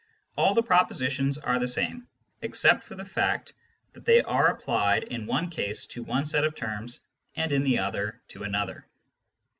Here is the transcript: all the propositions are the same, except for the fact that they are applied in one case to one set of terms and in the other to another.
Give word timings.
all 0.35 0.55
the 0.55 0.63
propositions 0.63 1.37
are 1.37 1.59
the 1.59 1.67
same, 1.67 2.07
except 2.41 2.81
for 2.81 2.95
the 2.95 3.05
fact 3.05 3.53
that 3.93 4.03
they 4.03 4.19
are 4.23 4.47
applied 4.49 5.03
in 5.03 5.27
one 5.27 5.47
case 5.47 5.85
to 5.85 6.01
one 6.03 6.25
set 6.25 6.43
of 6.43 6.55
terms 6.55 7.01
and 7.35 7.53
in 7.53 7.63
the 7.63 7.77
other 7.77 8.19
to 8.27 8.41
another. 8.41 8.87